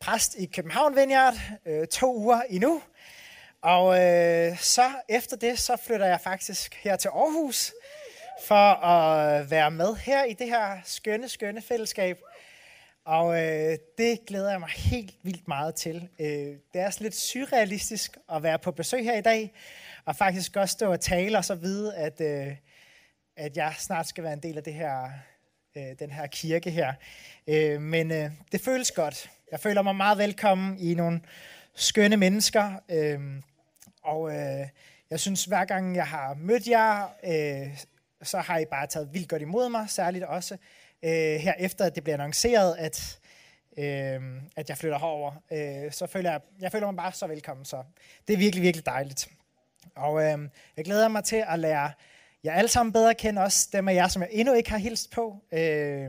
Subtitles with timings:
[0.00, 1.34] præst i København Vineyard,
[1.66, 2.82] øh, to uger endnu.
[3.60, 7.72] Og øh, så efter det, så flytter jeg faktisk her til Aarhus
[8.44, 12.18] for at være med her i det her skønne, skønne fællesskab.
[13.04, 16.08] Og øh, det glæder jeg mig helt vildt meget til.
[16.20, 16.26] Øh,
[16.72, 19.52] det er også lidt surrealistisk at være på besøg her i dag,
[20.04, 22.56] og faktisk også stå og tale og så vide, at, øh,
[23.36, 25.10] at jeg snart skal være en del af det her,
[25.76, 26.92] øh, den her kirke her.
[27.46, 29.30] Øh, men øh, det føles godt.
[29.50, 31.20] Jeg føler mig meget velkommen i nogle
[31.74, 32.72] skønne mennesker.
[32.88, 33.20] Øh,
[34.02, 34.66] og øh,
[35.10, 37.78] jeg synes, hver gang jeg har mødt jer, øh,
[38.22, 40.54] så har I bare taget vildt godt imod mig, særligt også
[41.02, 43.18] øh, her efter, at det blev annonceret, at,
[43.78, 45.32] øh, at jeg flytter herover.
[45.52, 47.82] Øh, så føler jeg, jeg føler mig bare så velkommen, så
[48.28, 49.28] det er virkelig, virkelig dejligt.
[49.94, 51.92] Og øh, jeg glæder mig til at lære
[52.44, 54.78] jer alle sammen bedre at kende, også dem af jer, som jeg endnu ikke har
[54.78, 55.36] hilst på.
[55.52, 56.08] Øh,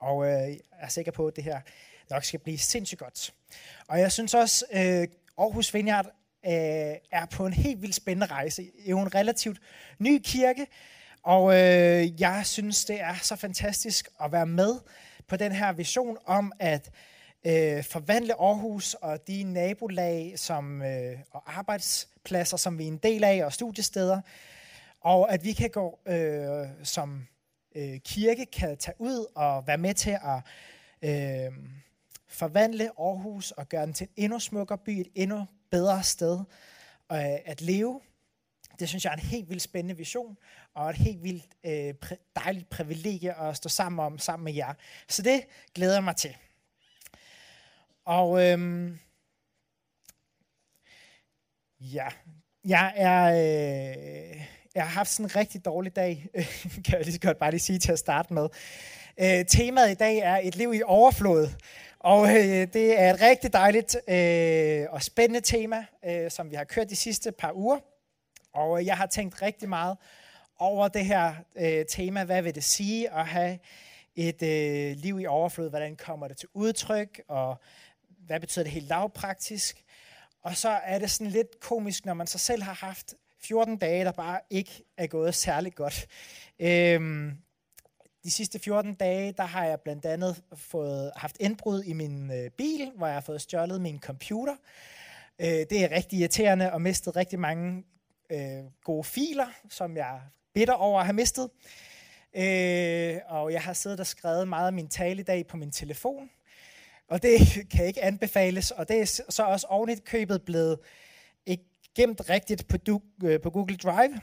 [0.00, 1.60] og øh, jeg er sikker på, at det her
[2.10, 3.34] nok skal blive sindssygt godt.
[3.88, 5.08] Og jeg synes også, øh,
[5.38, 6.06] Aarhus Vineyard
[6.46, 6.52] øh,
[7.12, 8.62] er på en helt vildt spændende rejse.
[8.62, 9.58] Det er jo en relativt
[9.98, 10.66] ny kirke,
[11.22, 14.74] og øh, jeg synes, det er så fantastisk at være med
[15.28, 16.90] på den her vision om at
[17.46, 23.24] øh, forvandle Aarhus og de nabolag som, øh, og arbejdspladser, som vi er en del
[23.24, 24.20] af, og studiesteder,
[25.00, 27.26] og at vi kan gå øh, som
[27.76, 30.42] øh, kirke kan tage ud og være med til at
[31.02, 31.52] øh,
[32.28, 36.38] forvandle Aarhus og gøre den til en endnu smukkere by, et endnu bedre sted
[37.12, 38.00] øh, at leve.
[38.78, 40.38] Det synes jeg er en helt vildt spændende vision,
[40.74, 44.74] og et helt vildt øh, præ- dejligt privilegie at stå sammen om, sammen med jer.
[45.08, 46.36] Så det glæder jeg mig til.
[48.04, 48.98] Og øhm,
[51.80, 52.08] ja,
[52.64, 53.24] jeg er...
[53.24, 56.26] Øh, jeg har haft sådan en rigtig dårlig dag,
[56.84, 58.48] kan jeg lige så godt bare lige sige til at starte med.
[59.20, 61.48] Øh, temaet i dag er et liv i overflod.
[62.00, 66.64] Og øh, det er et rigtig dejligt øh, og spændende tema, øh, som vi har
[66.64, 67.78] kørt de sidste par uger.
[68.52, 69.96] Og øh, jeg har tænkt rigtig meget
[70.58, 72.24] over det her øh, tema.
[72.24, 73.58] Hvad vil det sige at have
[74.16, 75.70] et øh, liv i overflod?
[75.70, 77.20] Hvordan kommer det til udtryk?
[77.28, 77.56] Og
[78.26, 79.84] hvad betyder det helt lavpraktisk?
[80.42, 84.04] Og så er det sådan lidt komisk, når man så selv har haft 14 dage,
[84.04, 86.06] der bare ikke er gået særlig godt.
[86.60, 87.38] Øhm,
[88.28, 92.50] de sidste 14 dage, der har jeg blandt andet fået, haft indbrud i min øh,
[92.50, 94.56] bil, hvor jeg har fået stjålet min computer.
[95.38, 97.84] Øh, det er rigtig irriterende og mistet rigtig mange
[98.30, 100.20] øh, gode filer, som jeg
[100.54, 101.50] bitter over at have mistet.
[102.36, 105.70] Øh, og jeg har siddet og skrevet meget af min tale i dag på min
[105.70, 106.30] telefon.
[107.08, 107.40] Og det
[107.72, 110.78] kan ikke anbefales, og det er så også oven købet blevet
[111.46, 111.64] ikke
[111.96, 114.20] gemt rigtigt på, du, øh, på Google Drive.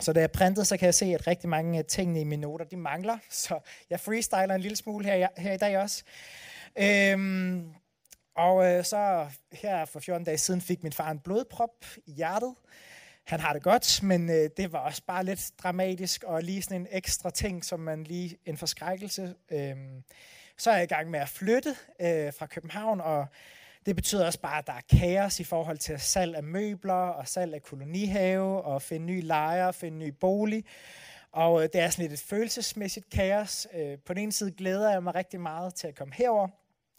[0.00, 2.42] Så da jeg printede, så kan jeg se, at rigtig mange af tingene i mine
[2.42, 3.18] noter, de mangler.
[3.44, 3.60] Så
[3.90, 6.02] jeg freestyler en lille smule her, her i dag også.
[6.78, 7.74] Øhm,
[8.36, 12.54] og øh, så her for 14 dage siden fik min far en blodprop i hjertet.
[13.24, 16.80] Han har det godt, men øh, det var også bare lidt dramatisk, og lige sådan
[16.80, 19.34] en ekstra ting, som man lige en forskrækkelse.
[19.50, 20.02] Øhm,
[20.58, 23.26] så er jeg i gang med at flytte øh, fra København, og
[23.86, 27.28] det betyder også bare, at der er kaos i forhold til salg af møbler og
[27.28, 30.64] salg af kolonihave og finde nye lejre, finde ny bolig.
[31.32, 33.66] Og øh, det er sådan lidt et følelsesmæssigt kaos.
[33.74, 36.48] Øh, på den ene side glæder jeg mig rigtig meget til at komme herover,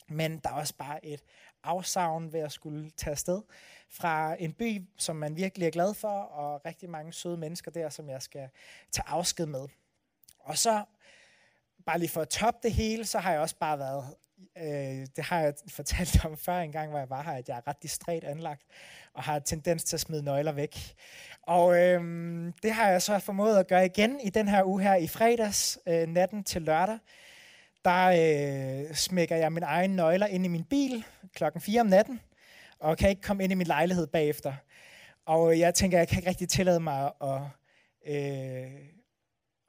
[0.09, 1.23] men der er også bare et
[1.63, 3.41] afsavn ved at skulle tage afsted
[3.89, 7.89] fra en by, som man virkelig er glad for, og rigtig mange søde mennesker der,
[7.89, 8.49] som jeg skal
[8.91, 9.67] tage afsked med.
[10.39, 10.83] Og så,
[11.85, 14.15] bare lige for at toppe det hele, så har jeg også bare været
[14.57, 17.57] øh, det har jeg fortalt om før en gang, hvor jeg var her, at jeg
[17.57, 18.61] er ret distræt anlagt,
[19.13, 20.95] og har tendens til at smide nøgler væk.
[21.41, 22.01] Og øh,
[22.63, 25.79] det har jeg så formået at gøre igen i den her uge her i fredags,
[25.87, 26.97] øh, natten til lørdag.
[27.85, 32.19] Der øh, smækker jeg min egen nøgler ind i min bil klokken 4 om natten,
[32.79, 34.53] og kan ikke komme ind i min lejlighed bagefter.
[35.25, 37.41] Og jeg tænker, jeg kan ikke rigtig tillade mig at...
[38.07, 38.94] Øh,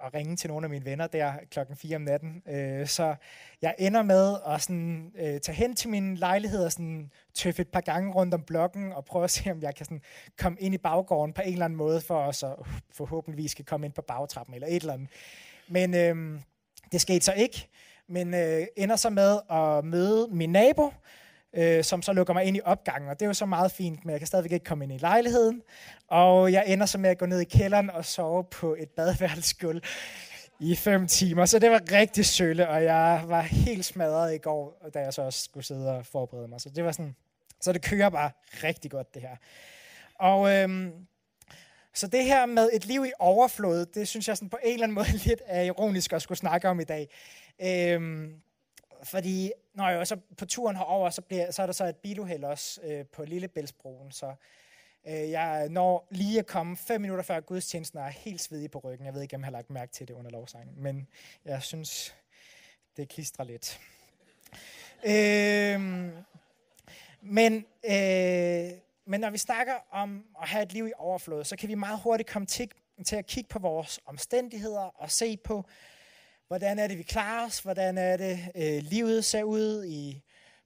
[0.05, 2.43] at ringe til nogle af mine venner der klokken 4 om natten.
[2.49, 3.15] Øh, så
[3.63, 7.69] jeg ender med at sådan, øh, tage hen til min lejlighed og sådan, tøffe et
[7.69, 10.03] par gange rundt om blokken og prøve at se, om jeg kan sådan,
[10.39, 13.87] komme ind i baggården på en eller anden måde, for så at forhåbentlig skal komme
[13.87, 15.09] ind på bagtrappen eller et eller andet.
[15.69, 16.41] Men øh,
[16.93, 17.69] det skete så ikke,
[18.09, 20.93] men øh, ender så med at møde min nabo,
[21.57, 23.11] øh, som så lukker mig ind i opgangen.
[23.11, 24.99] Og det er jo så meget fint, men jeg kan stadigvæk ikke komme ind i
[24.99, 25.63] lejligheden.
[26.09, 29.83] Og jeg ender så med at gå ned i kælderen og sove på et badeværelsesgulv
[30.61, 31.45] i fem timer.
[31.45, 35.23] Så det var rigtig sølle, og jeg var helt smadret i går, da jeg så
[35.23, 36.61] også skulle sidde og forberede mig.
[36.61, 37.17] Så det var sådan,
[37.61, 38.31] så det kører bare
[38.65, 39.37] rigtig godt, det her.
[40.15, 40.93] Og øhm,
[41.95, 44.85] så det her med et liv i overflod, det synes jeg sådan på en eller
[44.85, 47.09] anden måde lidt er ironisk at skulle snakke om i dag.
[47.63, 48.35] Øhm,
[49.03, 52.45] fordi når jeg så på turen herover, så, bliver, så er der så et biluheld
[52.45, 54.35] også øh, på Lillebæltsbroen, så
[55.07, 58.79] øh, jeg når lige at komme fem minutter før gudstjenesten, og er helt svedig på
[58.79, 59.07] ryggen.
[59.07, 61.09] Jeg ved ikke, om jeg har lagt mærke til det under lovsangen, men
[61.45, 62.15] jeg synes,
[62.97, 63.81] det klistrer lidt.
[65.07, 65.81] Øh,
[67.21, 71.69] men, øh, men når vi snakker om at have et liv i overflod, så kan
[71.69, 72.71] vi meget hurtigt komme til,
[73.07, 75.65] til at kigge på vores omstændigheder og se på,
[76.49, 80.23] hvordan er det, vi klarer os, hvordan er det, øh, livet ser ud i,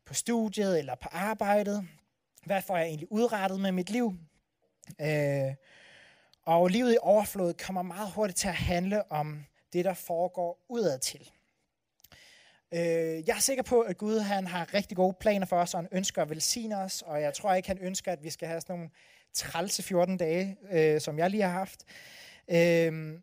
[0.06, 1.88] på studiet eller på arbejdet,
[2.46, 4.14] hvad får jeg egentlig udrettet med mit liv.
[5.00, 5.54] Øh,
[6.42, 10.98] og livet i overflod kommer meget hurtigt til at handle om det, der foregår udad
[10.98, 11.30] til.
[12.74, 15.80] Øh, jeg er sikker på, at Gud han har rigtig gode planer for os, og
[15.80, 18.60] han ønsker at velsigne os, og jeg tror ikke, han ønsker, at vi skal have
[18.60, 18.90] sådan nogle
[19.32, 21.84] trælse 14 dage, øh, som jeg lige har haft.
[22.48, 23.20] Øh,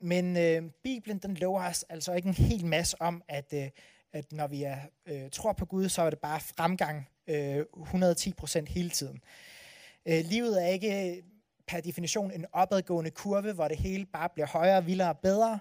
[0.00, 3.68] men øh, Bibelen den lover os altså ikke en hel masse om, at, øh,
[4.12, 8.32] at når vi er, øh, tror på Gud, så er det bare fremgang øh, 110
[8.32, 9.20] procent hele tiden.
[10.06, 11.22] Øh, livet er ikke øh,
[11.68, 15.60] per definition en opadgående kurve, hvor det hele bare bliver højere, vildere og bedre.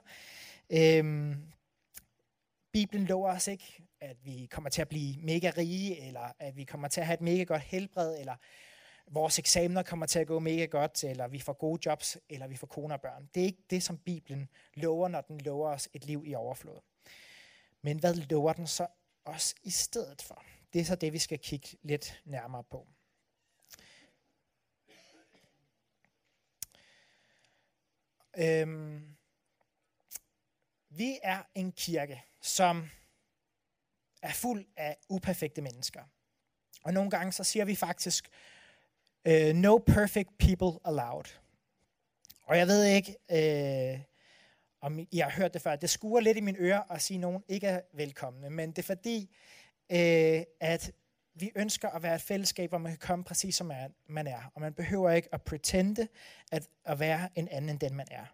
[0.70, 1.36] Øh,
[2.74, 6.64] Bibelen lover os ikke, at vi kommer til at blive mega rige, eller at vi
[6.64, 8.36] kommer til at have et mega godt helbred, eller
[9.08, 12.58] vores eksamener kommer til at gå mega godt, eller vi får gode jobs, eller vi
[12.58, 13.30] får koner og børn.
[13.34, 16.80] Det er ikke det, som Bibelen lover, når den lover os et liv i overflod.
[17.82, 18.88] Men hvad lover den så
[19.26, 20.44] os i stedet for?
[20.74, 22.88] Det er så det, vi skal kigge lidt nærmere på.
[28.38, 29.16] Øhm,
[30.90, 32.90] vi er en kirke, som
[34.22, 36.04] er fuld af uperfekte mennesker.
[36.84, 38.30] Og nogle gange så siger vi faktisk,
[39.30, 41.26] uh, no perfect people allowed.
[42.44, 44.02] Og jeg ved ikke, uh,
[44.82, 47.22] om I har hørt det før, det skuer lidt i mine ører at sige, at
[47.22, 49.30] nogen ikke er velkomne, men det er fordi,
[49.90, 50.92] uh, at
[51.36, 53.72] vi ønsker at være et fællesskab, hvor man kan komme præcis som
[54.08, 56.08] man er, og man behøver ikke at pretende
[56.52, 58.26] at, at være en anden end den, man er.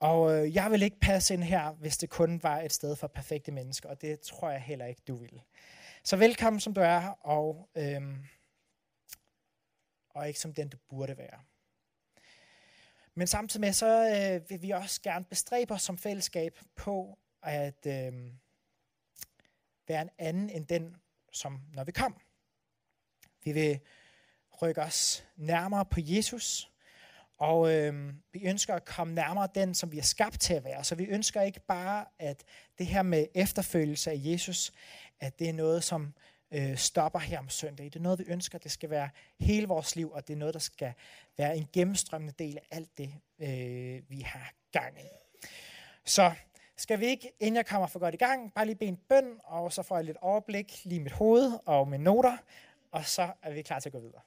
[0.00, 3.06] Og øh, jeg vil ikke passe ind her, hvis det kun var et sted for
[3.06, 5.42] perfekte mennesker, og det tror jeg heller ikke, du vil.
[6.04, 8.16] Så velkommen som du er, og, øhm,
[10.14, 11.40] og ikke som den, du burde være.
[13.14, 17.86] Men samtidig med, så øh, vil vi også gerne bestræbe os som fællesskab på at
[17.86, 18.12] øh,
[19.88, 20.96] være en anden end den,
[21.32, 22.16] som når vi kom.
[23.44, 23.80] Vi vil
[24.62, 26.70] rykke os nærmere på Jesus,
[27.38, 30.84] og øh, vi ønsker at komme nærmere den, som vi er skabt til at være.
[30.84, 32.44] Så vi ønsker ikke bare, at
[32.78, 34.72] det her med efterfølgelse af Jesus,
[35.20, 36.14] at det er noget, som
[36.52, 37.84] øh, stopper her om søndag.
[37.84, 39.10] Det er noget, vi ønsker, det skal være
[39.40, 40.92] hele vores liv, og det er noget, der skal
[41.36, 45.08] være en gennemstrømmende del af alt det, øh, vi har gang i.
[46.04, 46.32] Så
[46.76, 49.38] skal vi ikke, inden jeg kommer for godt i gang, bare lige bede en bøn,
[49.44, 52.36] og så får jeg lidt overblik lige i mit hoved og med noter,
[52.90, 54.20] og så er vi klar til at gå videre.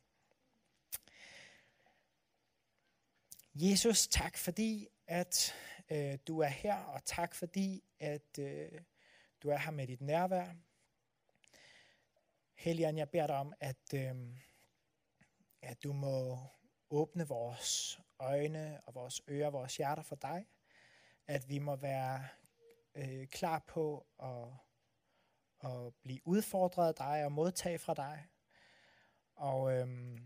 [3.56, 5.54] Jesus, tak fordi, at
[5.90, 8.72] øh, du er her, og tak fordi, at øh,
[9.44, 10.46] du er her med dit nærvær.
[12.56, 14.16] Helligånd, jeg beder dig om, at, øh,
[15.62, 16.38] at du må
[16.90, 20.46] åbne vores øjne og vores ører, vores hjerter for dig.
[21.28, 22.28] At vi må være
[22.96, 24.48] øh, klar på at,
[25.72, 28.26] at blive udfordret af dig og modtage fra dig.
[29.36, 30.20] Og øh,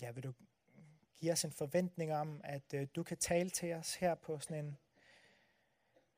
[0.00, 0.32] ja, vil du
[1.16, 4.64] give os en forventning om, at øh, du kan tale til os her på sådan
[4.64, 4.78] en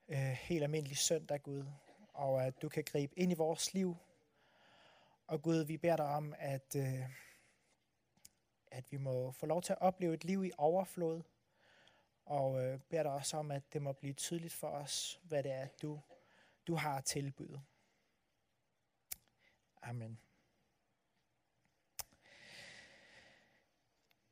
[0.09, 1.65] øh, helt almindelig søndag, Gud,
[2.09, 3.97] og at du kan gribe ind i vores liv.
[5.33, 7.03] Og Gud, vi beder dig om, at, øh,
[8.67, 11.23] at vi må få lov til at opleve et liv i overflod,
[12.25, 15.53] og øh, beder dig også om, at det må blive tydeligt for os, hvad det
[15.53, 16.01] er, du,
[16.67, 17.63] du har at tilbyde.
[19.83, 20.19] Amen.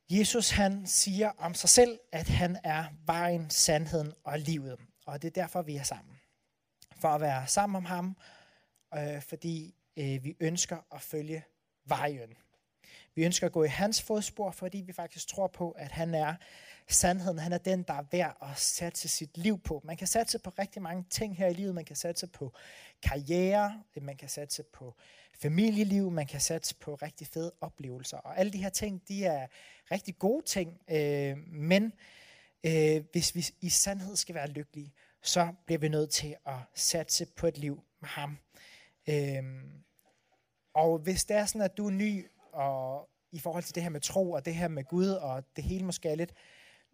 [0.09, 4.79] Jesus han siger om sig selv, at han er vejen, sandheden og livet.
[5.05, 6.21] Og det er derfor, vi er sammen.
[6.95, 8.17] For at være sammen om ham,
[8.93, 11.43] øh, fordi øh, vi ønsker at følge
[11.85, 12.33] vejen.
[13.15, 16.35] Vi ønsker at gå i hans fodspor, fordi vi faktisk tror på, at han er
[16.87, 17.39] sandheden.
[17.39, 19.81] Han er den, der er værd at satse sit liv på.
[19.83, 21.75] Man kan satse på rigtig mange ting her i livet.
[21.75, 22.53] Man kan satse på
[23.03, 24.95] karriere, man kan satse på
[25.41, 28.17] familieliv, man kan satse på rigtig fede oplevelser.
[28.17, 29.47] Og alle de her ting, de er
[29.91, 31.93] rigtig gode ting, øh, men
[32.63, 37.25] øh, hvis vi i sandhed skal være lykkelige, så bliver vi nødt til at satse
[37.25, 38.37] på et liv med ham.
[39.09, 39.43] Øh,
[40.73, 43.89] og hvis det er sådan, at du er ny og i forhold til det her
[43.89, 46.33] med tro og det her med Gud, og det hele måske er lidt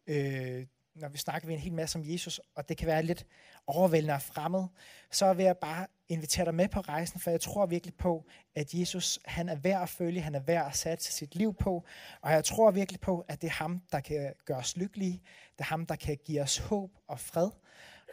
[0.08, 0.66] øh,
[1.00, 3.26] når vi snakker vi en hel masse om Jesus, og det kan være lidt
[3.68, 4.64] overvældende og fremmed,
[5.12, 8.74] så vil jeg bare invitere dig med på rejsen, for jeg tror virkelig på, at
[8.74, 11.86] Jesus han er værd at følge, han er værd at satse sit liv på,
[12.22, 15.22] og jeg tror virkelig på, at det er ham, der kan gøre os lykkelige,
[15.58, 17.50] det er ham, der kan give os håb og fred,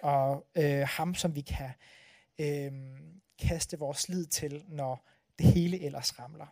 [0.02, 1.70] og øh, ham, som vi kan
[2.38, 2.72] øh,
[3.38, 6.46] kaste vores lid til, når det hele ellers ramler.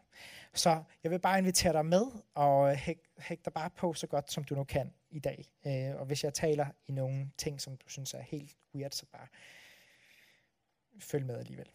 [0.54, 4.06] Så jeg vil bare invitere dig med, og øh, hæk, hæk dig bare på så
[4.06, 5.44] godt, som du nu kan i dag.
[5.66, 9.06] Øh, og hvis jeg taler i nogle ting, som du synes er helt weird, så
[9.12, 9.26] bare
[11.00, 11.68] følg med alligevel.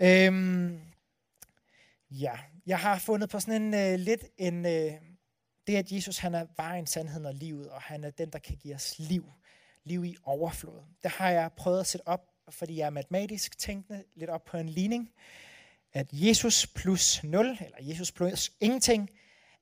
[0.00, 0.80] Øhm,
[2.10, 4.66] ja, jeg har fundet på sådan en øh, lidt en...
[4.66, 4.92] Øh,
[5.66, 8.56] det, at Jesus han er vejen, sandheden og livet, og han er den, der kan
[8.56, 9.32] give os liv.
[9.84, 10.82] Liv i overflod.
[11.02, 14.56] Det har jeg prøvet at sætte op, fordi jeg er matematisk tænkende, lidt op på
[14.56, 15.12] en ligning
[15.94, 19.10] at Jesus plus 0, eller Jesus plus ingenting,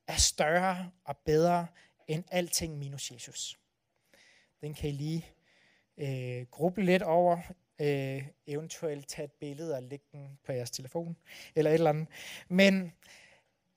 [0.07, 1.67] er større og bedre
[2.07, 3.59] end alting minus Jesus.
[4.61, 5.25] Den kan I lige
[5.97, 7.37] øh, gruble lidt over,
[7.79, 11.17] øh, eventuelt tage et billede og lægge den på jeres telefon,
[11.55, 12.07] eller et eller andet.
[12.47, 12.93] Men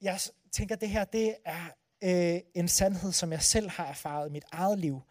[0.00, 0.20] jeg
[0.52, 1.66] tænker, at det her det er
[2.04, 5.02] øh, en sandhed, som jeg selv har erfaret i mit eget liv,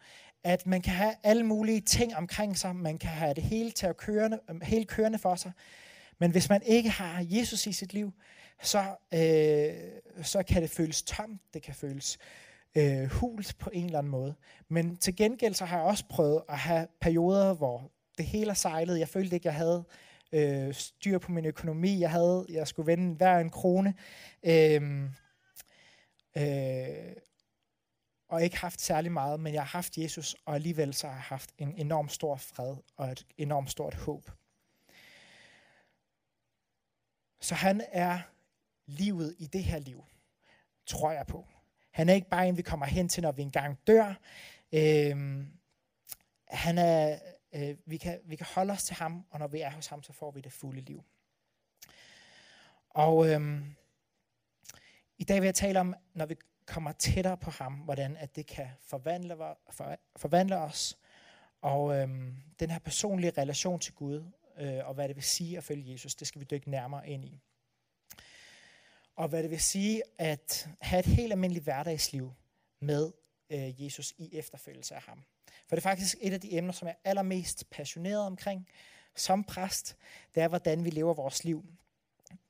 [0.46, 3.86] at man kan have alle mulige ting omkring sig, man kan have det hele til
[3.86, 5.52] at kørende, helt kørende for sig,
[6.18, 8.12] men hvis man ikke har Jesus i sit liv,
[8.62, 8.78] så,
[9.14, 12.18] øh, så kan det føles tomt, det kan føles
[12.74, 14.34] øh, hult på en eller anden måde.
[14.68, 18.54] Men til gengæld så har jeg også prøvet at have perioder, hvor det hele er
[18.54, 18.98] sejlet.
[18.98, 19.84] Jeg følte ikke, jeg havde
[20.32, 22.00] øh, styr på min økonomi.
[22.00, 23.94] Jeg havde, jeg skulle vende hver en krone.
[24.42, 25.12] Øhm, øh,
[26.36, 27.12] øh,
[28.28, 31.22] og ikke haft særlig meget, men jeg har haft Jesus, og alligevel så har jeg
[31.22, 34.30] haft en enorm stor fred og et enormt stort håb.
[37.40, 38.20] Så han er
[38.86, 40.04] livet i det her liv,
[40.86, 41.46] tror jeg på.
[41.90, 44.14] Han er ikke bare en, vi kommer hen til, når vi engang dør.
[44.72, 45.52] Øhm,
[46.48, 47.18] han er,
[47.52, 50.02] øh, vi, kan, vi kan holde os til ham, og når vi er hos ham,
[50.02, 51.02] så får vi det fulde liv.
[52.90, 53.74] Og øhm,
[55.18, 58.46] i dag vil jeg tale om, når vi kommer tættere på ham, hvordan at det
[58.46, 59.36] kan forvandle,
[59.70, 60.98] for, forvandle os,
[61.60, 64.24] og øhm, den her personlige relation til Gud,
[64.58, 67.24] øh, og hvad det vil sige at følge Jesus, det skal vi dykke nærmere ind
[67.24, 67.40] i.
[69.16, 72.32] Og hvad det vil sige at have et helt almindeligt hverdagsliv
[72.80, 73.12] med
[73.50, 75.24] øh, Jesus i efterfølgelse af ham.
[75.68, 78.68] For det er faktisk et af de emner, som jeg er allermest passioneret omkring
[79.16, 79.96] som præst,
[80.34, 81.64] det er, hvordan vi lever vores liv.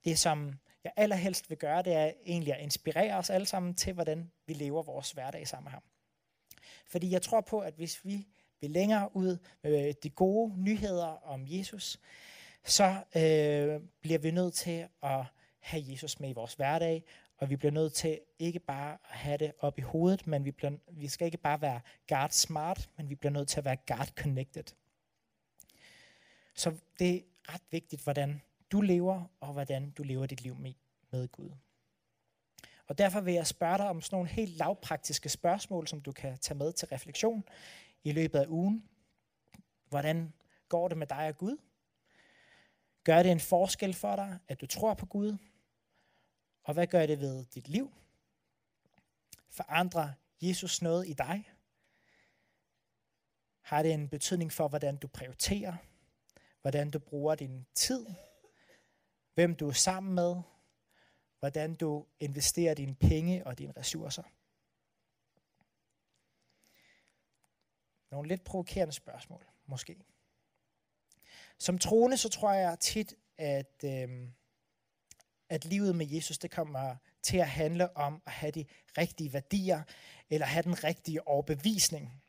[0.05, 3.93] Det, som jeg allerhelst vil gøre, det er egentlig at inspirere os alle sammen til,
[3.93, 5.83] hvordan vi lever vores hverdag sammen med ham.
[6.87, 8.27] Fordi jeg tror på, at hvis vi
[8.61, 12.01] vil længere ud med øh, de gode nyheder om Jesus,
[12.65, 12.85] så
[13.17, 15.25] øh, bliver vi nødt til at
[15.59, 17.05] have Jesus med i vores hverdag,
[17.39, 20.51] og vi bliver nødt til ikke bare at have det op i hovedet, men vi,
[20.51, 23.77] bliver, vi skal ikke bare være God smart, men vi bliver nødt til at være
[23.87, 24.65] God connected.
[26.55, 27.21] Så det er
[27.53, 28.43] ret vigtigt, hvordan
[28.77, 30.75] du lever, og hvordan du lever dit liv med,
[31.11, 31.51] med Gud.
[32.87, 36.39] Og derfor vil jeg spørge dig om sådan nogle helt lavpraktiske spørgsmål, som du kan
[36.39, 37.45] tage med til refleksion
[38.05, 38.89] i løbet af ugen.
[39.89, 40.33] Hvordan
[40.69, 41.57] går det med dig og Gud?
[43.05, 45.37] Gør det en forskel for dig, at du tror på Gud?
[46.63, 47.93] Og hvad gør det ved dit liv?
[49.51, 51.51] Forandrer Jesus noget i dig?
[53.61, 55.77] Har det en betydning for, hvordan du prioriterer?
[56.61, 58.07] Hvordan du bruger din tid?
[59.37, 60.37] Hvem du er sammen med?
[61.39, 64.23] Hvordan du investerer dine penge og dine ressourcer?
[68.11, 69.97] Nogle lidt provokerende spørgsmål, måske.
[71.59, 74.29] Som troende, så tror jeg tit, at, øh,
[75.49, 78.65] at livet med Jesus, det kommer til at handle om at have de
[78.99, 79.83] rigtige værdier,
[80.31, 82.23] eller have den rigtige overbevisning.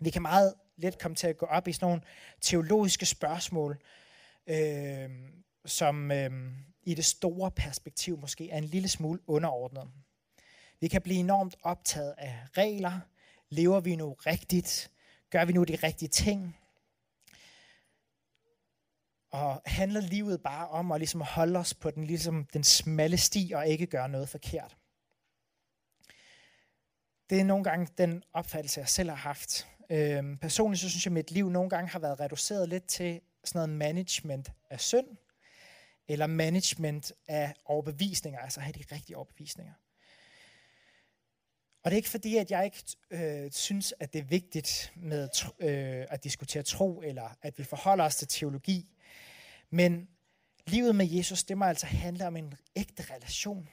[0.00, 2.02] Vi kan meget let komme til at gå op i sådan nogle
[2.40, 3.82] teologiske spørgsmål,
[4.46, 5.10] øh,
[5.68, 6.30] som øh,
[6.82, 9.90] i det store perspektiv måske er en lille smule underordnet.
[10.80, 13.00] Vi kan blive enormt optaget af regler.
[13.50, 14.90] Lever vi nu rigtigt?
[15.30, 16.56] Gør vi nu de rigtige ting?
[19.30, 23.52] Og handler livet bare om at ligesom holde os på den, ligesom den smalle sti
[23.54, 24.76] og ikke gøre noget forkert?
[27.30, 29.68] Det er nogle gange den opfattelse, jeg selv har haft.
[29.90, 33.20] Øhm, personligt så synes jeg, at mit liv nogle gange har været reduceret lidt til
[33.44, 35.06] sådan noget management af synd,
[36.08, 39.72] eller management af overbevisninger, altså have de rigtige overbevisninger.
[41.82, 45.28] Og det er ikke fordi, at jeg ikke øh, synes, at det er vigtigt med
[45.58, 48.92] øh, at diskutere tro, eller at vi forholder os til teologi.
[49.70, 50.08] Men
[50.66, 53.68] livet med Jesus, det må altså handle om en ægte relation.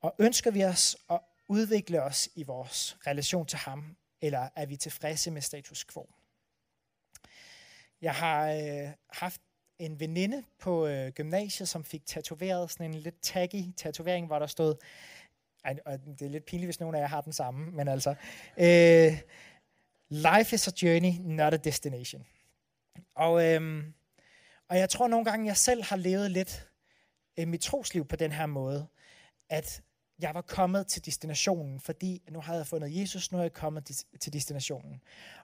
[0.00, 4.76] Og ønsker vi os at udvikle os i vores relation til ham, eller er vi
[4.76, 6.10] tilfredse med status quo?
[8.00, 9.40] Jeg har øh, haft
[9.78, 14.46] en veninde på øh, gymnasiet, som fik tatoveret sådan en lidt taggy tatovering, hvor der
[14.46, 14.74] stod,
[15.64, 18.14] ej, og det er lidt pinligt, hvis nogen af jer har den samme, men altså,
[18.58, 19.18] øh,
[20.08, 22.26] life is a journey, not a destination.
[23.14, 23.84] Og, øh,
[24.68, 26.68] og jeg tror nogle gange, jeg selv har levet lidt
[27.38, 28.86] øh, mit trosliv på den her måde,
[29.48, 29.82] at
[30.20, 34.04] jeg var kommet til destinationen, fordi nu havde jeg fundet Jesus, nu er jeg kommet
[34.20, 35.00] til destinationen.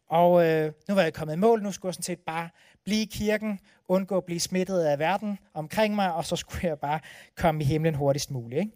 [0.06, 2.48] Og øh, nu var jeg kommet i mål, nu skulle jeg sådan set bare
[2.84, 6.78] blive i kirken, undgå at blive smittet af verden omkring mig, og så skulle jeg
[6.78, 7.00] bare
[7.36, 8.60] komme i himlen hurtigst muligt.
[8.60, 8.72] Ikke?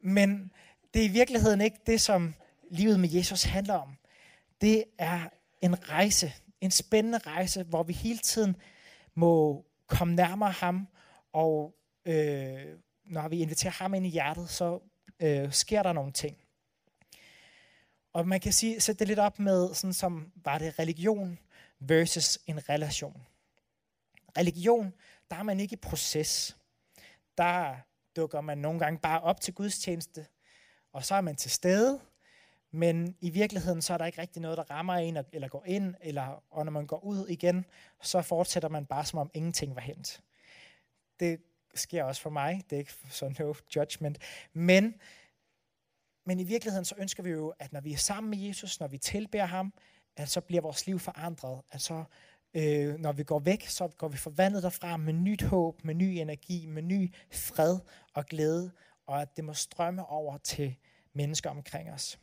[0.00, 0.52] Men
[0.94, 2.34] det er i virkeligheden ikke det, som
[2.70, 3.96] livet med Jesus handler om.
[4.60, 5.20] Det er
[5.62, 8.56] en rejse, en spændende rejse, hvor vi hele tiden
[9.14, 10.88] må komme nærmere ham,
[11.32, 14.80] og øh, når vi inviterer ham ind i hjertet, så
[15.20, 16.36] øh, sker der nogle ting.
[18.12, 21.38] Og man kan sige, sætte det lidt op med, sådan som var det religion
[21.80, 23.26] versus en relation.
[24.38, 24.94] Religion,
[25.30, 26.56] der er man ikke i proces.
[27.38, 27.76] Der
[28.16, 30.26] dukker man nogle gange bare op til gudstjeneste,
[30.92, 32.00] og så er man til stede,
[32.70, 35.94] men i virkeligheden så er der ikke rigtig noget, der rammer en, eller går ind,
[36.00, 37.64] eller, og når man går ud igen,
[38.02, 40.22] så fortsætter man bare, som om ingenting var hent.
[41.20, 41.40] Det
[41.78, 44.18] sker også for mig, det er ikke så no judgment,
[44.52, 44.94] men,
[46.26, 48.86] men i virkeligheden så ønsker vi jo, at når vi er sammen med Jesus, når
[48.86, 49.72] vi tilbærer ham,
[50.16, 52.04] at så bliver vores liv forandret, at så
[52.54, 56.04] øh, når vi går væk, så går vi forvandlet derfra med nyt håb, med ny
[56.04, 57.78] energi, med ny fred
[58.14, 58.72] og glæde,
[59.06, 60.76] og at det må strømme over til
[61.12, 62.18] mennesker omkring os.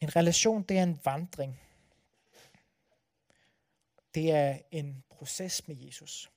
[0.00, 1.60] En relation, det er en vandring.
[4.14, 6.30] Det er en proces med Jesus.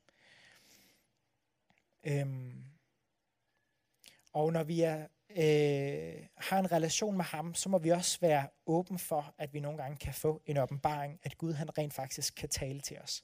[2.04, 2.64] Øhm,
[4.34, 8.48] og når vi er, øh, har en relation med ham, så må vi også være
[8.66, 12.36] åben for, at vi nogle gange kan få en åbenbaring, at Gud han rent faktisk
[12.36, 13.24] kan tale til os.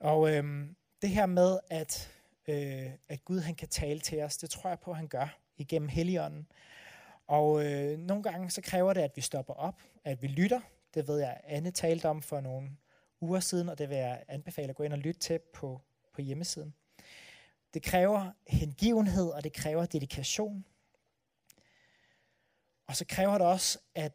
[0.00, 2.12] Og øhm, det her med, at,
[2.48, 5.38] øh, at Gud han kan tale til os, det tror jeg på, at han gør
[5.56, 6.46] igennem Helligånden.
[7.26, 10.60] Og øh, nogle gange så kræver det, at vi stopper op, at vi lytter.
[10.94, 12.70] Det ved jeg, Anne talte om for nogle
[13.20, 15.80] uger siden, og det vil jeg anbefale at gå ind og lytte til på,
[16.12, 16.74] på hjemmesiden.
[17.74, 20.64] Det kræver hengivenhed, og det kræver dedikation.
[22.86, 24.12] Og så kræver det også, at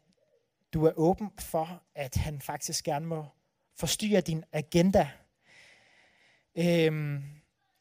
[0.74, 3.26] du er åben for, at han faktisk gerne må
[3.76, 5.10] forstyrre din agenda.
[6.56, 7.24] Øhm,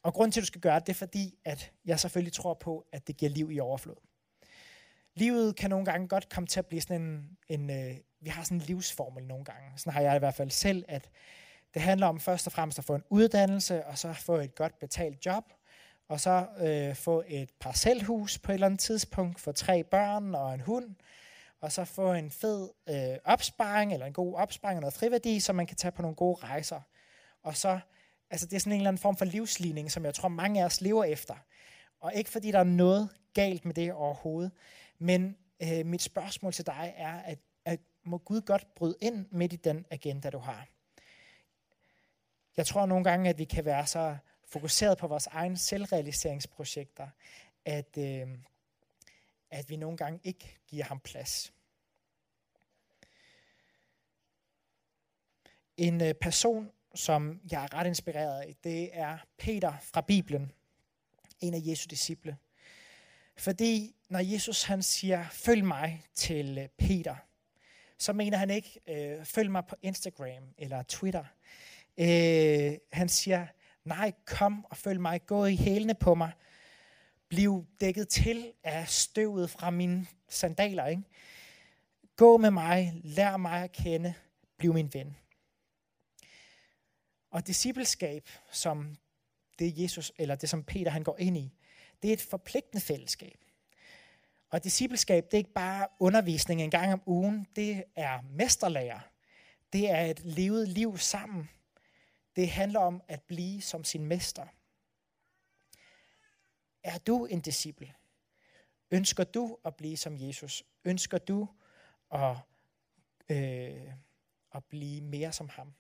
[0.03, 2.55] og grunden til, at du skal gøre det, det er fordi, at jeg selvfølgelig tror
[2.55, 3.97] på, at det giver liv i overflod
[5.15, 8.43] livet kan nogle gange godt komme til at blive sådan en, en øh, vi har
[8.43, 9.73] sådan en livsformel nogle gange.
[9.77, 11.11] Sådan har jeg i hvert fald selv, at
[11.75, 14.79] det handler om først og fremmest at få en uddannelse, og så få et godt
[14.79, 15.45] betalt job,
[16.09, 20.55] og så øh, få et parcelhus på et eller andet tidspunkt, få tre børn og
[20.55, 20.95] en hund,
[21.61, 25.53] og så få en fed øh, opsparing, eller en god opsparing og noget friværdi, så
[25.53, 26.81] man kan tage på nogle gode rejser.
[27.43, 27.81] Og så,
[28.31, 30.65] altså det er sådan en eller anden form for livsligning, som jeg tror mange af
[30.65, 31.35] os lever efter.
[32.01, 34.53] Og ikke fordi der er noget galt med det overhovedet,
[34.99, 37.39] men øh, mit spørgsmål til dig er, at, at
[38.05, 40.69] må Gud godt bryde ind midt i den agenda, du har.
[42.57, 47.09] Jeg tror nogle gange, at vi kan være så fokuseret på vores egne selvrealiseringsprojekter,
[47.65, 48.29] at, øh,
[49.51, 51.53] at vi nogle gange ikke giver ham plads.
[55.77, 60.53] En øh, person, som jeg er ret inspireret af, det er Peter fra Bibelen,
[61.41, 62.37] en af Jesu disciple.
[63.37, 67.17] Fordi når Jesus han siger, følg mig til øh, Peter,
[68.03, 71.25] så mener han ikke, øh, følg mig på Instagram eller Twitter.
[71.99, 73.47] Øh, han siger,
[73.85, 76.33] nej, kom og følg mig, gå i hælene på mig.
[77.29, 80.87] Bliv dækket til af støvet fra mine sandaler.
[80.87, 81.03] Ikke?
[82.17, 84.15] Gå med mig, lær mig at kende,
[84.59, 85.17] bliv min ven.
[87.31, 88.97] Og discipleskab, som
[89.59, 91.53] det Jesus, eller det som Peter han går ind i,
[92.03, 93.42] det er et forpligtende fællesskab.
[94.53, 99.01] Og discipleskab, det er ikke bare undervisning en gang om ugen, det er mesterlærer.
[99.73, 101.51] Det er et levet liv sammen.
[102.37, 104.47] Det handler om at blive som sin mester.
[106.83, 107.95] Er du en disciple?
[108.91, 110.65] Ønsker du at blive som Jesus?
[110.85, 111.49] Ønsker du
[112.13, 112.37] at,
[113.29, 113.93] øh,
[114.55, 115.75] at blive mere som ham?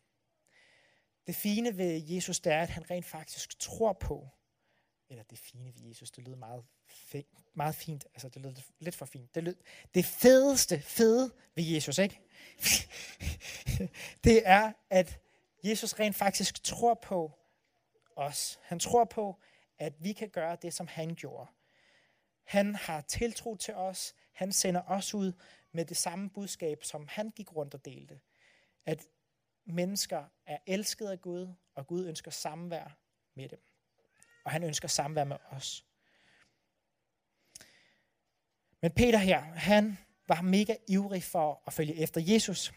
[1.26, 4.28] Det fine ved Jesus, det er, at han rent faktisk tror på,
[5.12, 8.94] eller det fine ved Jesus, det lød meget, fint, meget fint, altså det lød lidt
[8.94, 9.34] for fint.
[9.34, 9.56] Det, lød,
[9.94, 12.20] det fedeste fede ved Jesus, ikke?
[14.24, 15.20] det er, at
[15.64, 17.32] Jesus rent faktisk tror på
[18.16, 18.58] os.
[18.62, 19.40] Han tror på,
[19.78, 21.50] at vi kan gøre det, som han gjorde.
[22.44, 24.14] Han har tiltro til os.
[24.32, 25.32] Han sender os ud
[25.72, 28.20] med det samme budskab, som han gik rundt og delte.
[28.86, 29.06] At
[29.64, 32.98] mennesker er elsket af Gud, og Gud ønsker samvær
[33.34, 33.71] med dem.
[34.44, 35.84] Og han ønsker samvær med os.
[38.82, 42.72] Men Peter her, han var mega ivrig for at følge efter Jesus.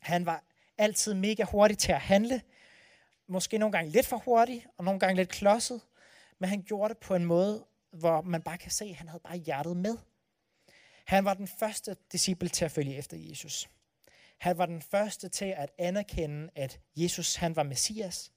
[0.00, 0.44] Han var
[0.78, 2.42] altid mega hurtig til at handle.
[3.26, 5.80] Måske nogle gange lidt for hurtig, og nogle gange lidt klodset.
[6.38, 9.22] Men han gjorde det på en måde, hvor man bare kan se, at han havde
[9.24, 9.98] bare hjertet med.
[11.04, 13.70] Han var den første disciple til at følge efter Jesus.
[14.38, 18.32] Han var den første til at anerkende, at Jesus han var Messias.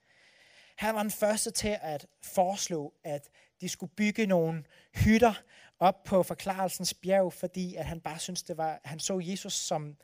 [0.75, 3.29] Han var den første til at foreslå, at
[3.61, 4.63] de skulle bygge nogle
[4.95, 5.33] hytter
[5.79, 9.97] op på forklarelsens bjerg, fordi at han bare synes det var, han så Jesus som,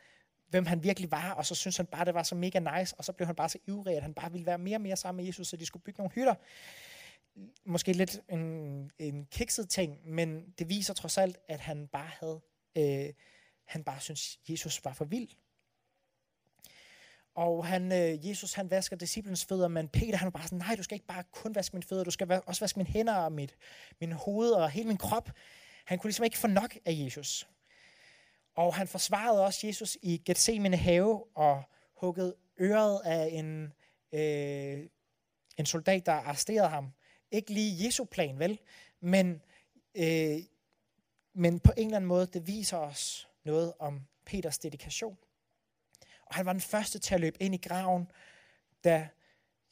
[0.49, 3.05] hvem han virkelig var, og så synes han bare, det var så mega nice, og
[3.05, 5.17] så blev han bare så ivrig, at han bare ville være mere og mere sammen
[5.17, 6.35] med Jesus, så de skulle bygge nogle hytter.
[7.65, 12.41] Måske lidt en, en kikset ting, men det viser trods alt, at han bare havde,
[12.77, 13.13] øh,
[13.65, 15.29] han bare synes Jesus var for vild.
[17.35, 20.75] Og han, øh, Jesus han vasker disciplens fødder, men Peter han var bare sådan, nej,
[20.75, 23.31] du skal ikke bare kun vaske mine fødder, du skal også vaske mine hænder og
[23.31, 23.55] mit,
[24.01, 25.31] min hoved og hele min krop.
[25.85, 27.47] Han kunne ligesom ikke få nok af Jesus.
[28.55, 31.63] Og han forsvarede også Jesus i Gethsemane have og
[31.95, 33.73] huggede øret af en,
[34.13, 34.87] øh,
[35.57, 36.91] en soldat, der arresterede ham.
[37.31, 38.59] Ikke lige Jesu plan, vel?
[38.99, 39.41] Men,
[39.95, 40.39] øh,
[41.33, 45.17] men på en eller anden måde, det viser os noget om Peters dedikation.
[46.31, 48.11] Og han var den første til at løbe ind i graven,
[48.83, 49.09] da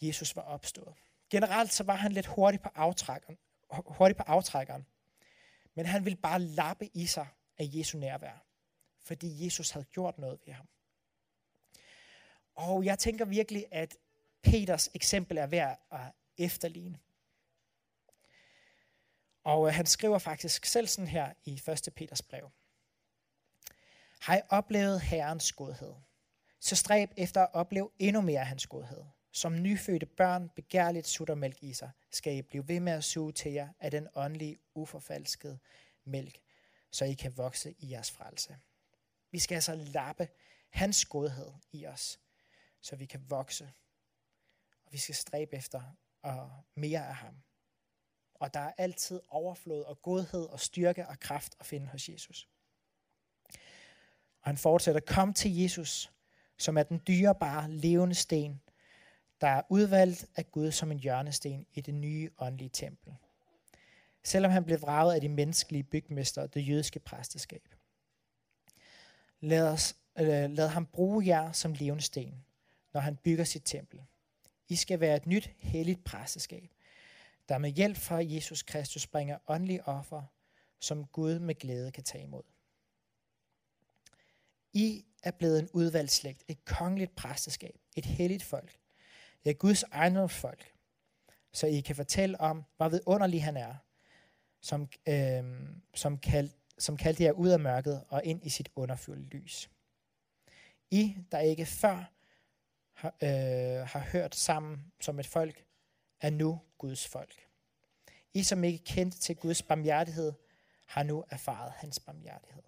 [0.01, 0.95] Jesus var opstået.
[1.29, 3.37] Generelt så var han lidt hurtig på aftrækkeren,
[3.71, 4.85] hurtig på aftrækkeren.
[5.75, 8.45] Men han ville bare lappe i sig af Jesu nærvær,
[8.99, 10.67] fordi Jesus havde gjort noget ved ham.
[12.55, 13.97] Og jeg tænker virkelig, at
[14.43, 16.99] Peters eksempel er værd at efterligne.
[19.43, 21.93] Og øh, han skriver faktisk selv sådan her i 1.
[21.95, 22.51] Peters brev.
[24.21, 25.93] Har I oplevet Herrens godhed?
[26.59, 29.03] Så stræb efter at opleve endnu mere af hans godhed.
[29.31, 33.31] Som nyfødte børn begærligt sutter mælk i sig, skal I blive ved med at suge
[33.31, 35.59] til jer af den åndelige, uforfalskede
[36.03, 36.39] mælk,
[36.91, 38.57] så I kan vokse i jeres frelse.
[39.31, 40.27] Vi skal altså lappe
[40.69, 42.19] hans godhed i os,
[42.81, 43.71] så vi kan vokse.
[44.85, 45.81] Og vi skal stræbe efter
[46.21, 47.43] og mere af ham.
[48.35, 52.49] Og der er altid overflod og godhed og styrke og kraft at finde hos Jesus.
[54.41, 56.11] Og han fortsætter, kom til Jesus,
[56.59, 58.61] som er den dyrebare levende sten,
[59.41, 63.13] der er udvalgt af Gud som en hjørnesten i det nye åndelige tempel.
[64.23, 67.75] Selvom han blev vraget af de menneskelige bygmester og det jødiske præsteskab.
[69.39, 72.45] Lad, os, øh, lad ham bruge jer som levende sten,
[72.93, 74.01] når han bygger sit tempel.
[74.67, 76.69] I skal være et nyt, helligt præsteskab,
[77.49, 80.21] der med hjælp fra Jesus Kristus bringer åndelige offer,
[80.79, 82.43] som Gud med glæde kan tage imod.
[84.73, 88.77] I er blevet en udvalgt slægt, et kongeligt præsteskab, et helligt folk.
[89.45, 90.73] Ja, Guds ejendomsfolk,
[91.51, 93.75] så I kan fortælle om, hvor vidunderlig han er,
[94.61, 95.43] som, øh,
[95.95, 99.69] som, kald, som kaldte jer ud af mørket og ind i sit underfulde lys.
[100.91, 102.11] I, der ikke før
[102.93, 105.65] har, øh, har hørt sammen som et folk,
[106.21, 107.47] er nu Guds folk.
[108.33, 110.33] I, som ikke kendte til Guds barmhjertighed,
[110.85, 112.63] har nu erfaret hans barmhjertighed.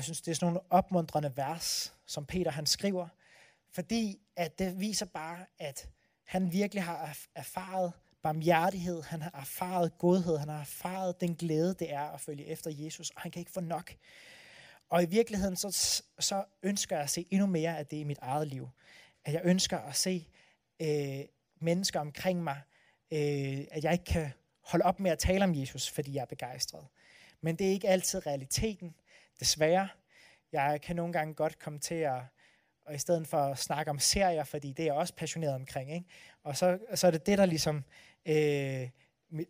[0.00, 3.08] Jeg synes, det er sådan nogle opmuntrende vers, som Peter han skriver,
[3.70, 5.88] fordi at det viser bare, at
[6.26, 11.92] han virkelig har erfaret barmhjertighed, han har erfaret godhed, han har erfaret den glæde, det
[11.92, 13.94] er at følge efter Jesus, og han kan ikke få nok.
[14.90, 15.70] Og i virkeligheden, så,
[16.18, 18.68] så ønsker jeg at se endnu mere af det i mit eget liv.
[19.24, 20.28] At jeg ønsker at se
[20.82, 21.20] øh,
[21.60, 22.60] mennesker omkring mig,
[23.12, 26.26] øh, at jeg ikke kan holde op med at tale om Jesus, fordi jeg er
[26.26, 26.86] begejstret.
[27.40, 28.94] Men det er ikke altid realiteten.
[29.40, 29.88] Desværre.
[30.52, 32.22] Jeg kan nogle gange godt komme til at,
[32.86, 35.92] og i stedet for at snakke om serier, fordi det er jeg også passioneret omkring,
[35.92, 36.06] ikke?
[36.42, 37.84] og så, så er det det, der ligesom
[38.26, 38.88] øh,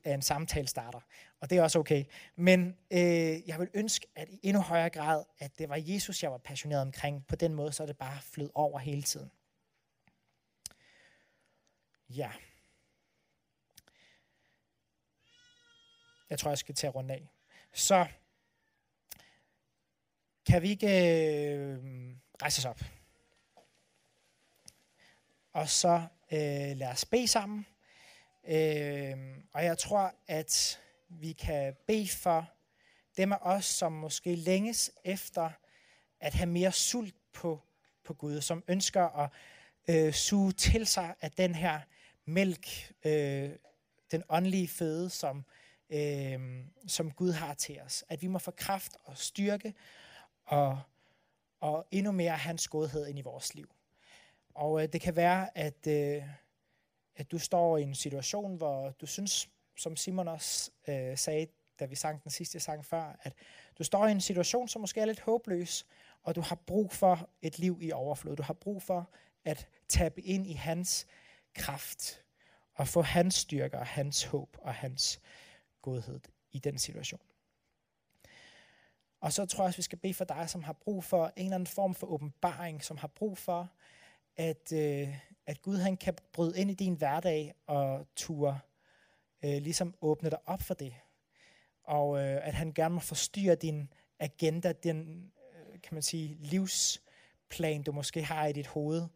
[0.05, 1.00] er en samtale starter.
[1.40, 2.05] Og det er også okay.
[2.37, 6.31] Men øh, jeg vil ønske, at i endnu højere grad, at det var Jesus, jeg
[6.31, 7.26] var passioneret omkring.
[7.26, 9.31] På den måde, så er det bare flød over hele tiden.
[12.09, 12.31] Ja.
[16.31, 17.31] Jeg tror, jeg skal tage rundt af.
[17.72, 18.07] Så
[20.46, 21.79] kan vi ikke øh,
[22.42, 22.81] rejse os op?
[25.53, 27.66] Og så øh, lad os bede sammen.
[28.48, 29.16] Øh,
[29.53, 32.50] og jeg tror, at vi kan bede for
[33.16, 35.50] dem af os, som måske længes efter
[36.20, 37.61] at have mere sult på,
[38.05, 39.31] på Gud, som ønsker at
[39.88, 41.81] øh, suge til sig af den her
[42.24, 43.50] mælk, øh,
[44.11, 45.44] den åndelige føde, som,
[45.90, 48.05] øh, som Gud har til os.
[48.09, 49.74] At vi må få kraft og styrke
[50.51, 50.81] og,
[51.61, 53.71] og endnu mere hans godhed ind i vores liv.
[54.55, 56.23] Og øh, det kan være, at, øh,
[57.17, 61.47] at du står i en situation, hvor du synes, som Simon også øh, sagde,
[61.81, 63.35] da vi sang den sidste sang før, at
[63.79, 65.87] du står i en situation, som måske er lidt håbløs,
[66.23, 68.37] og du har brug for et liv i overflod.
[68.37, 69.11] Du har brug for
[69.45, 71.07] at tabe ind i hans
[71.55, 72.25] kraft
[72.75, 75.21] og få hans styrke hans håb og hans
[75.83, 76.21] godhed
[76.53, 77.21] i den situation.
[79.20, 81.44] Og så tror jeg også, vi skal bede for dig, som har brug for en
[81.44, 83.70] eller anden form for åbenbaring, som har brug for,
[84.37, 85.09] at, øh,
[85.46, 88.61] at Gud han kan bryde ind i din hverdag og ture
[89.44, 90.94] øh, ligesom åbne dig op for det.
[91.85, 97.83] Og øh, at han gerne må forstyrre din agenda, den øh, kan man sige, livsplan,
[97.83, 99.06] du måske har i dit hoved,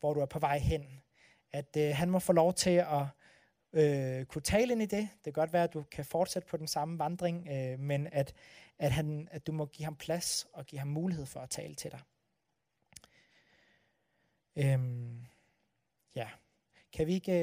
[0.00, 1.02] hvor du er på vej hen.
[1.52, 3.06] At øh, han må få lov til at
[3.72, 5.08] øh, kunne tale ind i det.
[5.14, 8.34] Det kan godt være, at du kan fortsætte på den samme vandring, øh, men at,
[8.78, 11.74] at, han, at du må give ham plads og give ham mulighed for at tale
[11.74, 12.00] til dig.
[14.56, 15.26] Øhm,
[16.14, 16.28] ja.
[16.92, 17.42] Kan vi ikke øh,